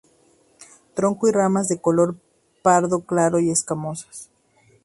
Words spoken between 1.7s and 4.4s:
color pardo claro y escamosas.